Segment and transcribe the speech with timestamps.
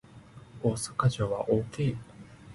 [0.63, 1.97] 大阪城は大きい